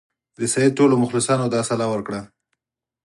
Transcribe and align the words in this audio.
د 0.39 0.41
سید 0.53 0.71
ټولو 0.79 0.93
مخلصانو 1.03 1.45
دا 1.53 1.61
سلا 1.69 1.85
ورکړه. 1.89 2.21